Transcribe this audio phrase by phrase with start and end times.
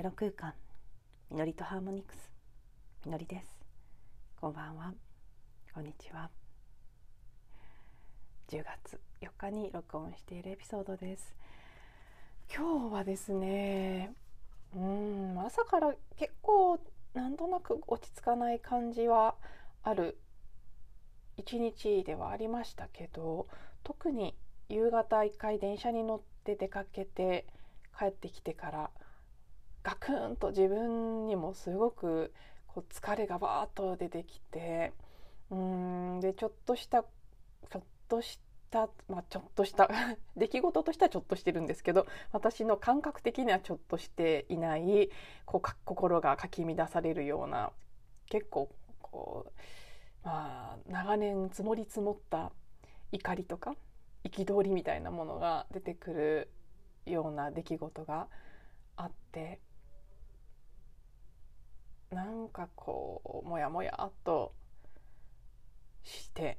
[0.00, 0.54] ゼロ空間
[1.30, 2.30] みのりとハーモニクス
[3.04, 3.46] みのりです。
[4.40, 4.94] こんばんは。
[5.74, 6.30] こんにちは。
[8.48, 11.34] 10月4日に録音しているエピソードです。
[12.50, 14.14] 今日はですね
[14.74, 16.80] うん朝から結構
[17.12, 19.34] なんとなく落ち着かない感じは
[19.82, 20.16] ある
[21.36, 23.48] 一日ではありましたけど
[23.84, 24.34] 特に
[24.70, 27.44] 夕方一回電車に乗って出かけて
[27.98, 28.90] 帰ってきてから
[29.82, 32.32] ガクンと自分にもすごく
[32.66, 34.92] こう疲れがバーッと出てきて
[35.50, 38.38] うんでちょっとしたちょっとし
[38.70, 39.90] たまあちょっとした
[40.36, 45.10] 出来事としてはちょっとしてるんですけど私の感覚的にはちょっとしていない
[45.46, 47.72] こう心がかき乱されるような
[48.26, 48.68] 結構
[49.02, 49.52] こう
[50.22, 52.52] まあ長年積もり積もった
[53.12, 53.74] 怒りとか
[54.24, 56.50] 憤りみたいなものが出てくる
[57.06, 58.28] ような出来事が
[58.96, 59.60] あって
[62.10, 64.52] なんかこうモヤモヤっと
[66.02, 66.58] して。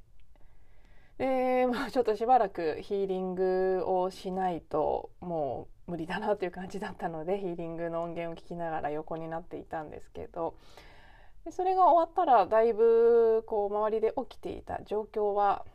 [1.17, 10.55] で、 まあ、ちょっとしばらくヒーリングをしないともう無理だなという感じだったのでヒーリングの音源を聞きながら横になっていたんですけど。
[11.43, 15.65] でそれが終わったらだいぶこう周りで起きていた状況は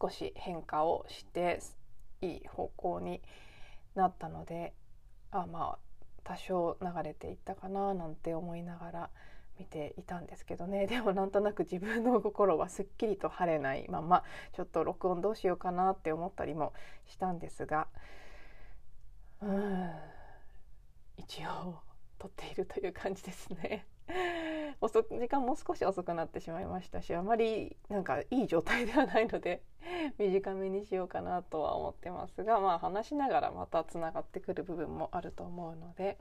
[0.00, 1.60] 少し変化をして
[2.20, 3.20] いい方向に
[3.94, 4.72] なったので
[5.32, 5.85] あまあ
[6.26, 9.10] 多少流れていったかななんて思いながら
[9.60, 10.86] 見ていたんですけどね。
[10.88, 16.72] でもなんとなく自分の心はすっきりと晴れないままちょっと録音どうしようかなって思ったりも
[17.06, 17.86] したんですが。
[19.40, 19.92] うん。
[21.16, 21.78] 一応
[22.18, 23.86] 撮っているという感じですね。
[24.80, 29.62] 遅時間も少し遅くなってしまいましたしあまりなんかいい状態ではないので
[30.18, 36.18] 短めにしようかなとは思ってますがまあ話しながらまたつながってくる部分もあると思うので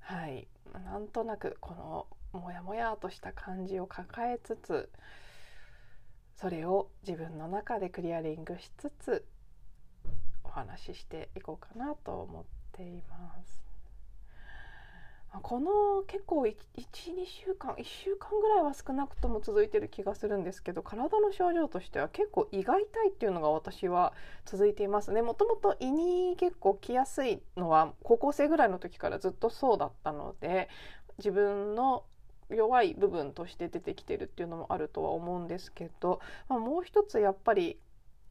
[0.00, 4.90] はいなんとなくこのモヤモヤとした感じを抱えつつ
[6.36, 9.26] それを自分の中でクリアリングしつつ
[10.44, 13.71] お話ししていこうかなと思っています。
[15.40, 16.54] この結構12
[17.26, 24.12] 週間1週間ぐらいは少なくとも続いてる気がするんですけど体の症状としては結構胃が痛いっていうのが私は
[24.44, 25.22] 続いていますね。
[25.22, 30.68] もともと胃に結構来やすいのは高校生ぐらいの時からずっとそうだったので
[31.16, 32.04] 自分の
[32.50, 37.78] 弱い部分として出てきてるっていうのもあるとは思うんですけど、まあ、もう一つやっぱり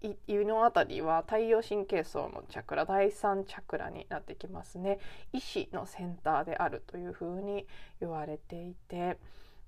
[0.01, 4.99] 胃のあたりは太陽神経層のチャクラ第3チャクラになってきますね。
[5.31, 7.67] 意志のセンターであるというふうに
[7.99, 9.17] 言われていて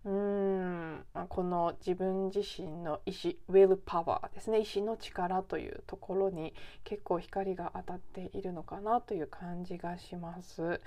[0.06, 1.06] うん。
[1.30, 4.60] この自分自身の意志 will power ですね。
[4.60, 6.54] 意志の力というところに
[6.84, 10.82] 結構光が当たっているのかなという感じがします。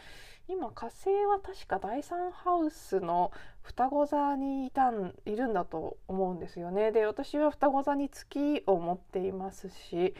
[0.49, 3.33] 今火星は確か第3ハウスの
[3.63, 6.93] 双子座にいたんいるんだと思うんですよね。
[6.93, 10.15] で私は双子座に月を持っていますし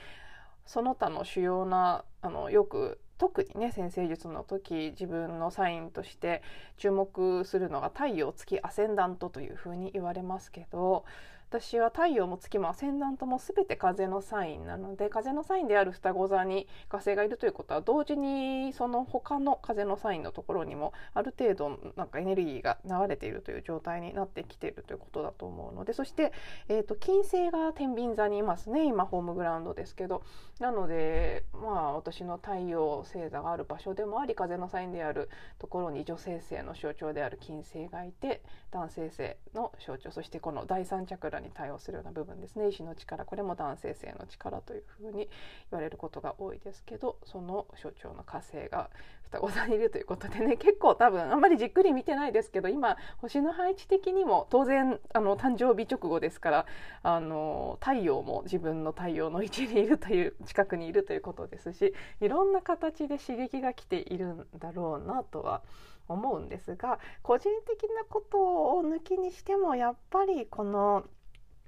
[0.65, 6.43] その他の主要なあのよく特にね先生術の時自分のサインとして
[6.77, 11.05] 注目するのが太陽月アセンダントというふうに言われますけど
[11.49, 26.33] 私は太陽も月もアセンダントも全て風のサインなので風のサインである双子座に火星がいるということは同時にその他の風のサインのところにもある程度なんかエネルギーが流れているという状態になってきているということだと思うのでそして、
[26.69, 28.85] えーと、金星が天秤座にいますね。
[28.85, 30.23] 今ホームグラウンドですけど。
[30.59, 40.11] なのでまあ私の太陽星座がある場所でもあり風のサインであるところに女性性の象徴である金星がいて男性性の象徴。
[40.11, 42.69] そしてこの第三チャクラに対応するような部分ですね。
[42.69, 43.25] 意志の力。
[43.25, 45.29] これも男性性の力というふうに言
[45.73, 48.91] われることが多いですけどその象徴の火星が
[49.23, 56.67] 双子座にいるということでね結構多分あんまりじっくり見てないですけど今星の配置的にも当然あの誕生日直後ですから
[57.03, 65.63] あの太陽も自分の太陽の位置にいるという近くにいるということですしいろんな形で刺激が来ているんだろうなとは
[66.09, 68.39] 思うんですが個人的なこと
[68.77, 71.05] を抜きにしてもやっぱりこの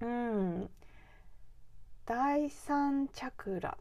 [0.00, 0.70] うん
[2.06, 3.76] 第三チャクラ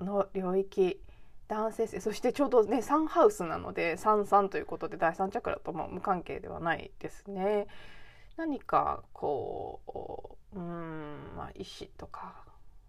[0.00, 1.00] の領域
[1.48, 7.66] 男性性そしてちょうどねサンハウスなので三三ということで第三チャクラとも無関係ではないですね。
[8.36, 12.44] 何かこううんまあ意志とか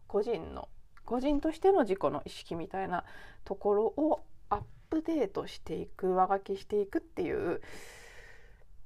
[0.07, 0.67] 個人の
[1.05, 3.03] 個人としての自己の意識みたいな
[3.45, 7.61] ところをアップデートしていく上書きしていくっていう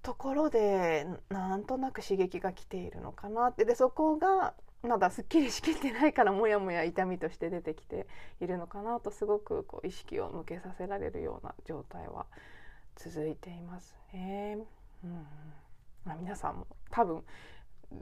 [0.04, 4.54] ところでなんとなく刺激が来ているのかなってでそこが
[4.84, 8.06] まだすっきりしきってないからモヤモヤ痛みとして出てきて
[8.42, 12.26] いるのかなとすごくこう意識を向けさせられるような状態は
[12.98, 14.58] 続いていますね。
[15.06, 15.26] うん
[16.06, 17.24] まあ、皆さんも多分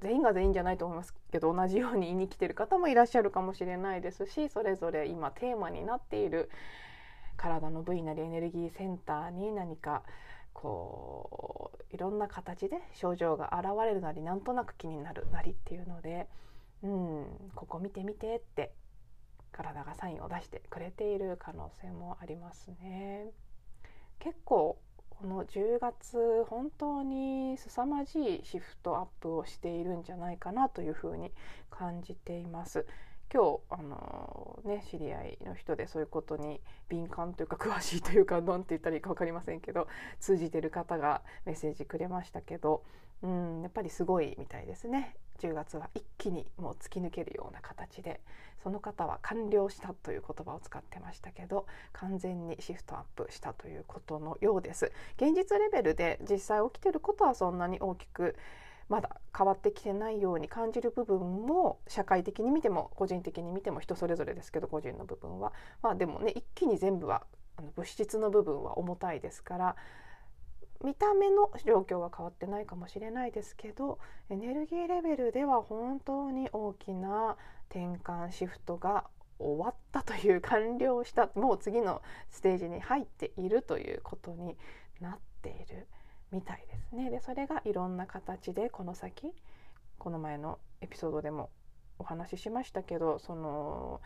[0.02, 6.50] 全員が全員じゃないと思いますけど同じように言いに来てる方もいらっしゃるかもしれないですしそれぞれ今テーマになっている
[7.38, 10.04] 体の部位なりエネルギーセンターに何か
[10.54, 16.28] こういろんな形で症状が現れるなりなんとなく気になるなりっていうので、
[16.84, 18.72] うん、ここ見てみてって
[19.52, 23.28] 体がサインを出してくれている可能性もありますね。
[24.20, 24.78] 結構
[25.10, 31.32] この10月本当に凄まじいシフトアップをしているんじゃないかなというふうに
[31.70, 32.88] 感じています。
[33.34, 39.88] 今日あのね知り合いの人でそういうことに敏感というか詳しいというか何て言ったらいいか分かりませんけど
[40.20, 42.84] 通じてる方がメッセージくれましたけど、
[43.24, 45.16] うん、やっぱりすごいみたいですね。
[45.40, 48.22] 10月は一気にもう突き抜けるような形で
[48.62, 54.92] その方は完了したという言葉を使ってましたけど完全にシフトアップしたということのようです。
[55.16, 58.36] 現実レベルで実際起きてることはそんなに大きく
[58.92, 67.24] まだ変わってきてないように感じる部分も社会的に見ても個人的に見ても人それぞれですけど個人の部分はまあでもね一気に全部は
[67.56, 69.76] あの物質の部分は重たいですから
[70.84, 73.98] 見た目の状況は変わってないかもしれないですけど
[74.30, 77.38] エネルギーレベルでは本当に大きな
[77.70, 79.06] 転換シフトが
[79.40, 84.58] 終わったという完了したもう次のステージに入っているということに
[85.00, 85.88] なっている。
[86.32, 87.10] みたいですね。
[87.10, 89.34] でそれがいろんな形でこの先
[89.98, 91.50] この前のエピソードでも
[92.00, 94.02] お話ししましたけどその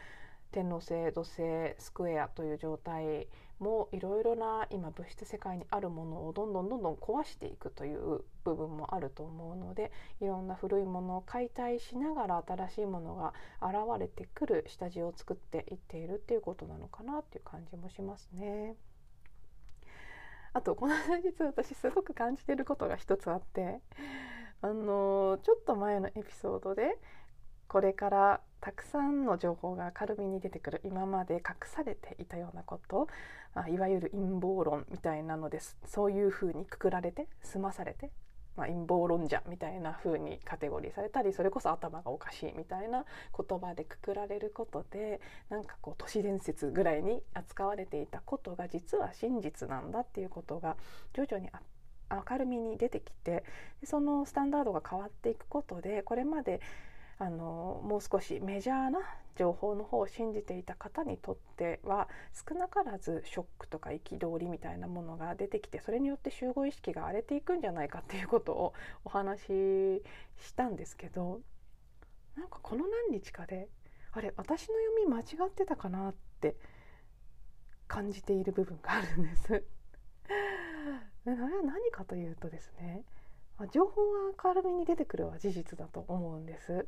[0.52, 3.28] 天王星土星スクエアという状態
[3.60, 18.76] もいろいろな今物質世界にあるものをどんどんどんどん壊していくという部分もあると思うのでいろんな古いものを解体しながら新しいものが現れてくる下地を作っていっているっていうことなのかなっていう感じもしますね。
[20.56, 23.82] あとこの実は私すごく感じてることが一つあって
[24.62, 26.98] あのちょっと前のエピソードで
[27.68, 33.10] これからたくさんの情報が明るみに出てくる今まで隠されていたようなこと
[33.54, 35.78] あいわゆる陰謀論みたいなのです。
[35.86, 38.10] そういうふうにくくられて済まされて
[38.56, 43.06] まあ、陰謀論者みたいな風にカテゴリーされたりそれこそ頭がおかしいみたいな
[43.38, 45.20] 言葉でくくられることで
[45.50, 50.78] なんかこう都市伝説ぐらいに扱われていたことが実は真実なんだっていうことが
[51.14, 51.50] 徐々に
[52.10, 53.44] 明るみに出てきて
[53.84, 56.62] そのスタンダードが変わっていくことでこれまで
[57.18, 59.00] あのもう少しメジャーな
[59.36, 62.08] 情報の方を信じていた方にとっては
[62.48, 68.74] 少なからずショックとか憤りみたいなものが出てきてそれによって集合意識が荒れていくんじゃないかっていうことを
[69.04, 70.04] お話し
[70.40, 71.42] したんですけど
[72.36, 73.70] なんかこの何日かで
[74.12, 76.56] あれ私の読み間違ってたかなって
[77.88, 79.44] 感じている部分があるんです。
[81.24, 83.04] それは何かというとですね
[83.72, 86.88] 情報が明るみに出てくるは事実だと思うんです。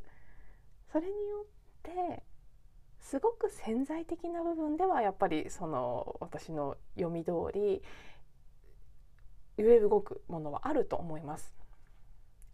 [0.91, 1.45] それによっ
[1.83, 2.23] て
[2.99, 7.81] すごく潜在的な部分ではやっぱりその私の読み通り
[9.57, 11.55] 揺れ動くものはあると思います。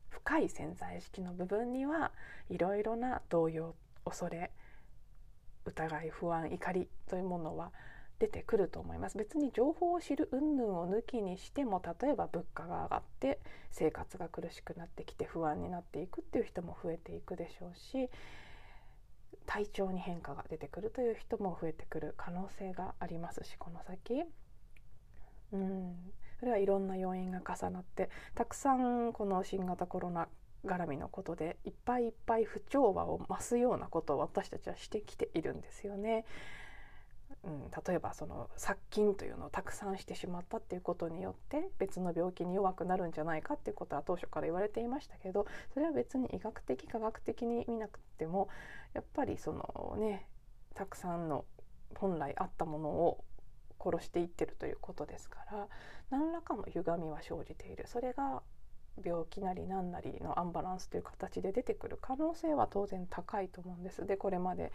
[0.10, 2.12] 深い潜在意識の部分には
[2.50, 4.52] いろいろな動揺恐れ
[5.66, 7.72] 疑い不安怒りというものは
[8.24, 9.18] 出てくると思います。
[9.18, 18.10] 別に情報を知る云々を抜きにしても例えば物価が上がって生活が苦しくなってきて不安になっていくっていう人も増えていくでしょうし
[19.46, 24.24] 体調に変化が出てくるという人も増えてくる可能性がありますしこの先。
[25.52, 26.14] うん。
[26.40, 30.30] それはいろんな要因が重なってたくさんこの新型コロナ
[30.66, 36.24] 絡みのことでいっぱいいっぱい不調和を増すようなことを私たちはしてきているんですよね。
[37.44, 48.48] うん、例えばその殺菌というのをたくさんしてしまったっていうことによって別の病気に弱くなるんじゃないかっていうことは当初から言われていましたけどそれは別に医学的科学的に見なくても
[48.94, 50.28] やっぱりそのね
[50.74, 51.44] たくさんの
[51.96, 53.24] 本来あったものを
[53.80, 55.68] 殺していってるということですから
[56.10, 58.42] 何らかの歪みは生じているそれが
[59.04, 64.06] 病気なり何なりのアンバランスという形で出てくる可能性は当然高いと思うんです。
[64.06, 64.72] でこれまで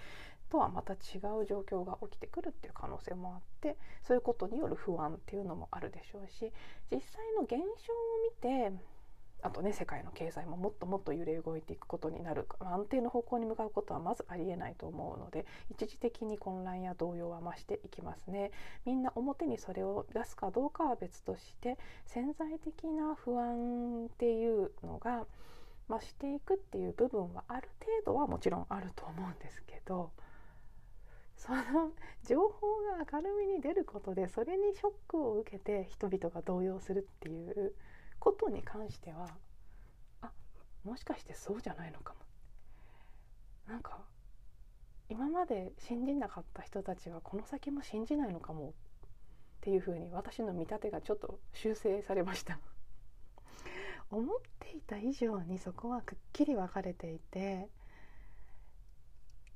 [0.50, 6.52] とはまた違う状況が起きてくるっていう可能性もあってそういうことによる不安っていうのもあるでしょうし
[6.90, 7.64] 実際の現象を
[8.25, 8.73] 見て
[9.40, 18.50] あとね世界の経済ももっともっと揺れ動いていくことになる安定の方向に向かうことはまずありえないと思うので一時的に混乱や動揺は増していきますね。
[18.85, 25.25] みんな表にそれを出すかどうかは別として潜在的な不安っていうのが
[25.88, 27.69] 増していくっていう部分はある
[28.05, 30.11] 程度はもちろんあると思うんですけど
[31.38, 31.92] その
[32.25, 32.66] 情報
[32.99, 37.75] が明るみに出ることでそれにショックを受けて人々が動揺するっていう
[38.18, 39.28] ことに関しては
[40.21, 40.30] あ
[40.85, 42.18] もしかしてそうじゃないのかも。
[43.68, 44.00] なんか
[45.11, 48.73] 今まで信じなかった人たちはこの先も信じないのかもっ
[49.61, 52.59] ていうふうに私の見立てがちょっと修正されました。
[54.11, 57.68] 思っていた以上にそこはくっきり分かれていて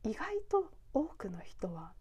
[0.04, 1.92] 意外と多くの人は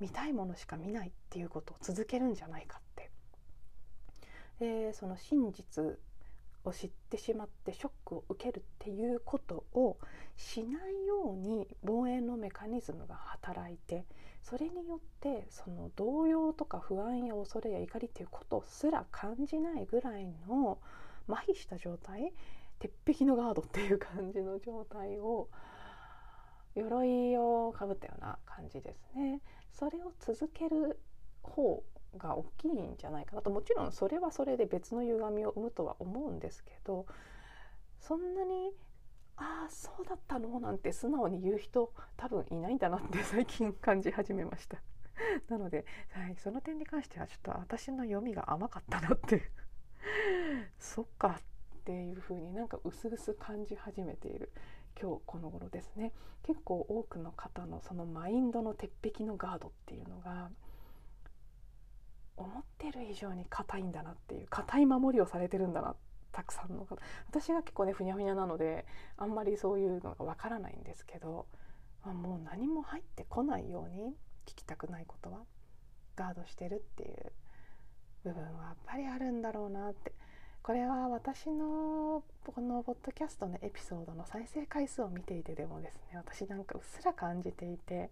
[0.00, 3.10] 見たいものしか見ないっていうことを続けるんじゃないかって。
[4.58, 5.98] でその真実
[6.64, 9.98] を知ってしまってショックを受けるっていうことを
[10.36, 14.04] しないように防衛のメカニズムが働いて
[14.42, 20.78] それによってその動揺とか不安や恐れや怒りっていうことすら感じないぐらいの
[21.28, 22.32] 麻痺した状態
[22.78, 25.48] 鉄壁のガードっていう感じの状態を
[26.76, 29.40] 鎧をかぶったような感じですね。
[29.72, 31.00] それを続ける
[31.42, 31.82] 方
[32.18, 37.06] が大きいんじゃないかなともちろんそれはそれで別の歪みを生むとは思うんですけど
[38.00, 38.70] そんなに
[39.36, 44.78] ああそうだったのなんて素直に言う人多分いないんだなって 最近感じ始めました。
[45.48, 49.50] なので、はい、その点に関してはちょっと私の読みが甘かったなって
[50.78, 54.52] そっかっていう風になんか薄々感じ始めている。
[55.00, 56.12] 今日この頃ですね。
[56.42, 60.50] 結構多くの方のそのマインドの鉄壁のガードっていうのが
[62.36, 65.96] 思ってる以上に硬いんだなっていう硬い守りをされてるんだな
[66.32, 66.96] たくさんの方。
[67.28, 68.86] 私が結構ねふにゃふにゃなので
[69.16, 71.46] あんまりそういうのがわからないんですけど、
[72.04, 74.14] まあ、もう何も入ってこないように
[74.46, 75.40] 聞きたくないことは
[76.14, 77.32] ガードしてるっていう
[78.24, 80.12] 部分はやっぱりあるんだろうなって。
[80.66, 88.10] これは私のこのポッドキャストのエピソードの再生回数を見ていてでもですね私なんかうっすら感じていて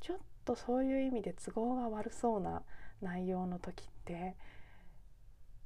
[0.00, 2.62] ちょっとそういう意味で都合が悪そうな
[3.02, 4.36] 内容の時って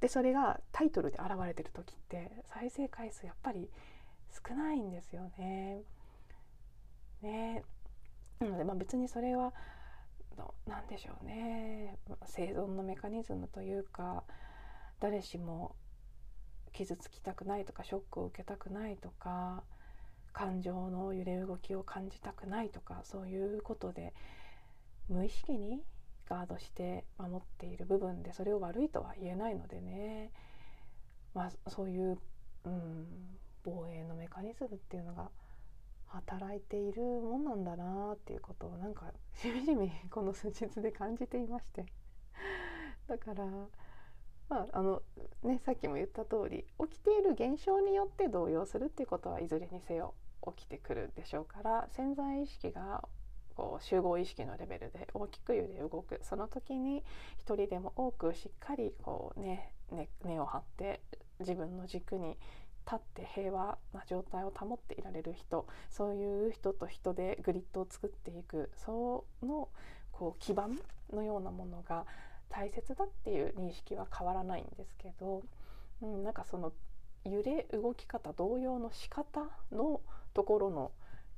[0.01, 3.69] でそれがタイトルで現れてる時って再生回数やっぱり
[4.49, 5.83] 少ないんですよね。
[7.21, 7.63] ね
[8.39, 9.53] なのでまあ別にそれは
[10.65, 14.23] 何でしょうね生存のメカニズムというか
[14.99, 15.75] 誰しも
[16.75, 19.63] 傷つきたくないとかショックを受けたくないとか
[20.33, 24.13] 感情の揺れ動きを感じたくないとかそういうことで
[25.07, 25.81] 無意識に
[26.27, 30.31] ガードして守っている部分でそれを悪いとは言えないのでね、
[31.33, 32.17] まあ、そういう、
[32.65, 33.05] うん、
[33.63, 35.29] 防衛のメカニズムっていうのが
[36.07, 39.05] 働いているもんなんだなっていうことをなんか
[39.35, 41.85] しみじみこの数日で感じていまして。
[43.07, 43.45] だから
[44.49, 45.01] まああの
[45.43, 50.13] ね、さっきも言った通り起きている現象によって動揺するっていうことはいずれにせよ
[50.55, 53.03] 起きてくるでしょうから潜在意識が
[53.55, 56.19] こう集合意識のレベルで大きく揺れ動く。
[56.23, 57.03] その時に
[57.37, 61.01] 一人でも多くしっかりこうね、ね根を張って
[61.39, 62.37] 自分の軸に
[62.85, 69.69] 立って平和な状態を保っていられる人そういう人と人でグリッドを作っていくその
[70.11, 70.79] こう基盤
[71.11, 72.05] のようなものが
[72.49, 75.43] 大切だっていう認識は変わらないんですけど、
[76.01, 76.73] うん、なんかその
[77.25, 80.01] 揺れ動き方同様の仕方の
[80.33, 80.91] ところの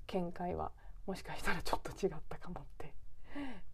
[0.08, 0.72] 見解は
[1.06, 2.94] もしかしたらちょっと違ったかもって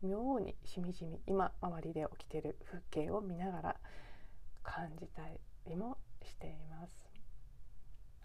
[0.03, 3.75] 妙にしみじみ今周りで起きてる風景を見ながら
[4.61, 5.21] 感じた
[5.67, 7.12] りもしています。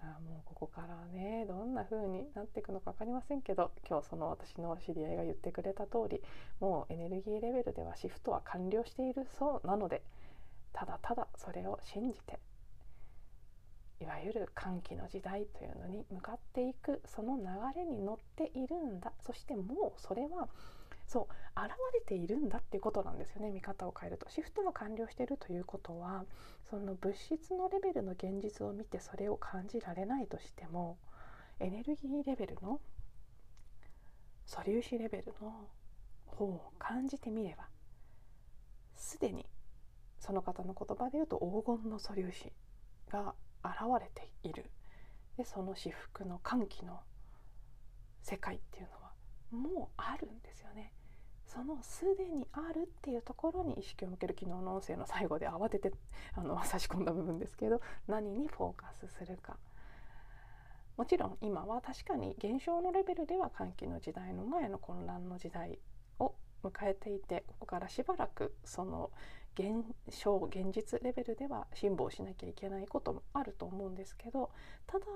[0.00, 6.23] あもうここからねどんな風になっていくのか分かりませんけど今日その私の知り合いが言ってくれた通り
[6.61, 10.02] もうエネルギーレベルではシフトは完了しているそうなので
[10.73, 12.38] ただただそれを信じて
[14.00, 17.45] いわゆる歓喜の時代というのに向かっていくその流
[17.81, 19.12] れに乗っているんだ。
[19.26, 20.49] そしてもうそれは
[21.09, 21.23] そう
[21.57, 23.50] 現れているんだっていうことなんですよね。
[23.50, 24.29] 見方を変えると。
[24.29, 26.27] シフトが完了しているということは
[26.69, 30.99] その物質のレベルの現実を見てそれを感じられないとしても
[31.61, 32.81] エネルギーレベルの
[34.45, 35.69] 素粒子レベルの
[36.27, 37.69] 方を感じてみれば
[38.95, 39.47] すでに
[40.21, 42.53] その方の言葉で言うと黄金の素粒子
[43.11, 43.35] が
[43.65, 44.71] 現れている。
[45.38, 47.00] でその至福の歓喜の
[48.23, 49.12] 世界っていうのは
[49.50, 50.93] もうあるんですよね。
[51.49, 55.93] そのすでにあるっていうところに意識を向ける昨日の音声の最後で慌てて
[56.37, 59.59] あの差し込んだ部分ですけど何にフォーカスするか。
[60.97, 65.78] もちろん今は確かに現象のレベルでは歓喜の時代の前の混乱の時代
[66.19, 69.12] を迎えていてここからしばらくその
[69.55, 74.50] 現象現実レベルでは辛抱しなきゃいけないこともあると思うんですけど
[74.88, 75.07] ただ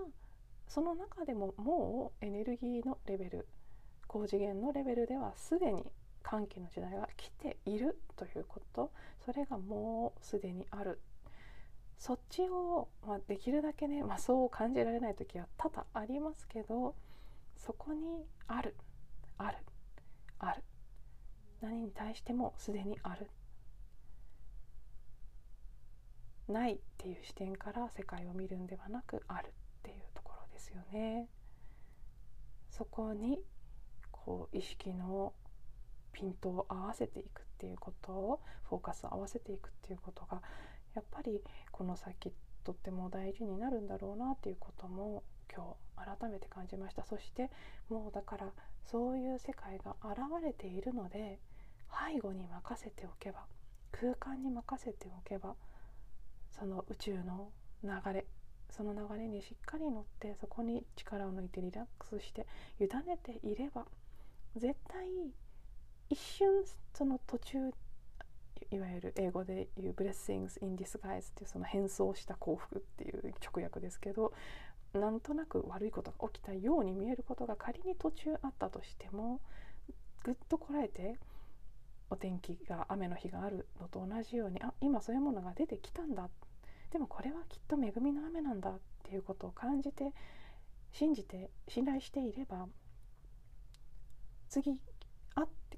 [0.68, 3.48] その中でももうエネルギーのレベル
[4.06, 5.90] 高次元のレベルではすでに
[6.22, 8.90] 歓喜の時代が来ているということ
[9.24, 11.00] それがもうすでにある。
[11.98, 16.96] そっちを、まあ、できるだけね、 まあ、そう感じられない時は多々ありますけど
[17.56, 18.74] そこにある
[19.38, 19.58] ある
[20.40, 20.64] ある。
[21.60, 23.30] 何に対してもすでにある。
[26.48, 29.50] ないっていう視点から世界を見るんではなくあるっ
[29.82, 31.28] ていうところですよね。
[32.70, 33.44] そこに
[34.10, 35.32] こう意識の
[36.12, 40.42] ピントを合わせていくっていうことをフォーカスを合わせていくっていうことが
[40.94, 42.32] やっぱりこの先
[42.64, 45.22] とっても大事になるんだろうなっていうことも
[45.54, 47.04] 今日改めて感じました。
[47.04, 47.50] そして
[47.88, 48.52] もうだから
[48.82, 51.38] そういう世界が現れているので
[52.12, 53.44] 背後に任せておけば
[53.90, 55.54] 空間に任せておけば
[56.50, 57.50] その宇宙の
[57.84, 58.26] 流れ
[58.70, 62.46] その流れにしっかり乗ってそこに力を抜いてリラックスして
[62.80, 63.84] 委ねていれば
[64.56, 65.06] 絶対
[66.10, 67.58] 一瞬その途中
[68.70, 74.32] いわゆる英語で言う「blessings in disguise」っていうその変装した幸福っていう直訳ですけど
[74.94, 79.40] なんとなく悪いことが起きたように見えることが仮に途中あったとしても
[80.22, 81.18] ぐっとこらえて
[82.10, 86.28] お天気が雨の日があるのと同じようにあ今そういうものが出てきたんだ。
[86.90, 90.12] でもこれはきっと恵みの雨なんだっていうことを感じて
[90.92, 92.68] 信じて信頼していれば
[94.50, 94.78] 次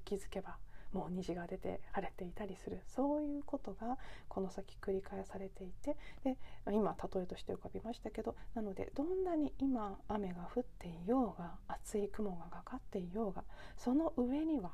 [0.05, 0.57] 気づけば
[0.93, 2.81] もう虹が出て晴れていたりする。
[2.87, 3.97] そういうことが
[4.29, 6.37] この先繰り返されていてで
[6.71, 13.43] 今例えとして浮かびましたけどなのでどんなに今雨が降っていようが厚い雲がかかっていようが
[13.77, 14.71] その上には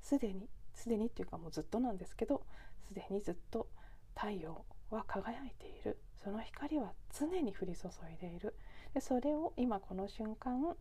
[0.00, 2.46] すでにすでにっていうかもうずっとなんですけど
[2.88, 3.68] すでにずっと
[4.14, 5.98] 太陽は輝いている。
[6.22, 8.54] その光は常に降り注いでいる。
[8.94, 10.74] でそれを今この瞬間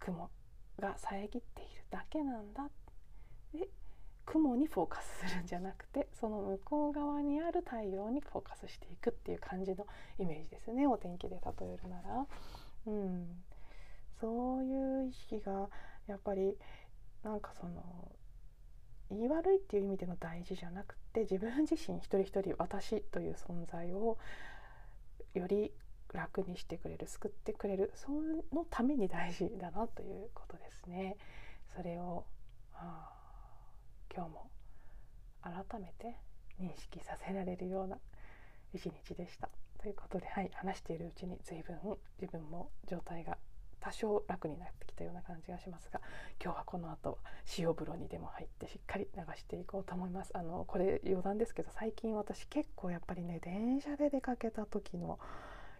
[0.00, 0.28] 雲
[0.80, 1.42] が遮っている
[1.90, 2.68] だけなんだ
[3.52, 3.68] で
[4.26, 9.86] 雲にフォーカスするんじゃなくてその向こう側にある太陽にフォーカスしていくっていう感じの
[10.18, 12.26] イメージですねお天気で例えるなら。
[12.86, 13.42] うん、
[14.20, 15.70] そういう意識が
[16.06, 16.56] やっぱり
[17.22, 18.12] なんかその
[19.10, 24.18] 言い悪いっていう意味での大事じゃなくて自分自身一人一人私という存在を
[25.34, 25.72] より
[26.14, 28.10] 楽にしてくれる救ってくれるそ
[28.52, 31.16] のために大事だなということですね。
[31.76, 32.24] それを
[34.14, 34.50] 今日も
[35.42, 36.16] 改めて
[36.60, 37.98] 認識させられるような
[38.72, 39.48] 一日でした。
[39.78, 41.76] ということで、はい、話しているうちに随分
[42.20, 43.36] 自分も状態が
[43.84, 46.00] 多少楽になってきたような感じがしますが
[46.42, 47.18] 今日はこの後
[47.58, 55.18] 塩風呂にでも入ってしっかり流していこうと思いますあのこれ余談ですけど最近私結構やっぱりね電車で出かけた時の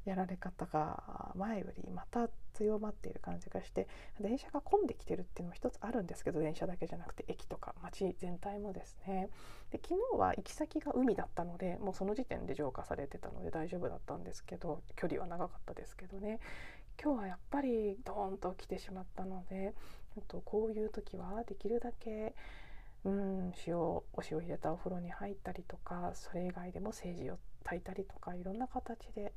[0.05, 3.89] やられ方が前よりまた強まっている感じがして
[4.21, 9.29] 電車が混んできてるっていうのも一つあるんですけど電車だけじゃなくて駅とか街全体もですね。
[9.71, 16.39] で昨日は行き先が海だったのでもうその時点で浄化されてたので大丈夫だったんですけど距離は長かったですけどね。
[17.03, 19.75] 今日はやっぱりドーンと来てしまったので
[20.29, 22.35] とこういう時はできるだけ
[23.05, 29.33] うん塩お塩入れたお風呂に入ったりとかそれ以外でも政治を炊いたりとかいろんな形で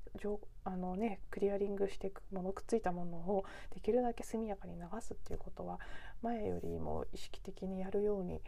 [0.63, 5.79] あの、ね、クリアリングしていくものくっついたものをできるだけ速やかに流すっていうことは
[6.21, 8.41] 前よりも意識的にやるように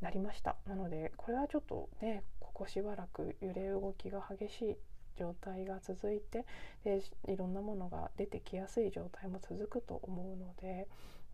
[0.00, 0.56] なりました。
[0.66, 4.76] なのでこれはちょっとねここしばらく揺れ動きが激しい
[5.18, 6.44] 状態が続いて
[6.84, 10.86] でいろんなものが出てきやすい状態も続くと思うので、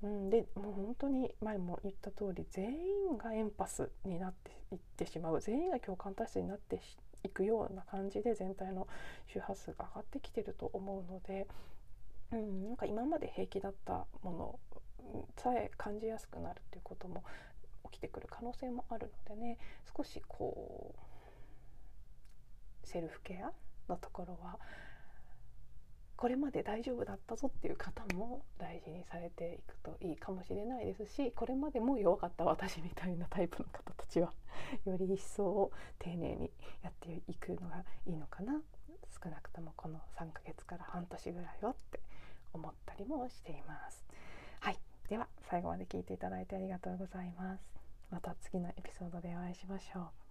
[0.02, 2.72] うん、でもう本当に前も言った通り全
[3.10, 6.80] 員がエンパスになっていってしまう全員が共感体質になって
[7.24, 8.88] いくような感じで全体の
[9.32, 11.46] 周波数が上がってきてると思うので、
[12.32, 14.58] うん、なんか今まで平気だったもの
[15.36, 17.22] さえ感じやすくなるっていうことも
[17.90, 19.58] 起きてくる可能性もあるのでね
[19.96, 20.94] 少しこ
[22.84, 23.52] うセルフケア
[23.88, 24.58] のところは
[26.22, 34.32] これまで大丈夫だったぞっていう方も大事にされていくといいかもしれないですしこれまでも弱かった私みたいなタイプの方たちは
[34.87, 36.52] より一層丁寧に
[36.85, 38.52] やっていくのがいいのかな
[39.20, 41.98] 少なくともこの3ヶ月から半年ぐらいはって
[42.52, 44.04] 思ったりもしています。
[44.61, 47.64] はいでは最後まで聞いていただいてありがとうございます。
[48.12, 50.21] また次のエピソードでお会いしましょう。